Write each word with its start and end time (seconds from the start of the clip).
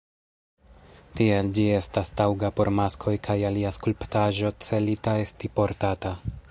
Tiel 1.19 1.49
ĝi 1.57 1.65
estas 1.81 2.11
taŭga 2.21 2.51
por 2.61 2.73
maskoj 2.81 3.15
kaj 3.29 3.37
alia 3.51 3.75
skulptaĵo 3.79 4.53
celita 4.69 5.19
esti 5.29 5.55
portata. 5.61 6.19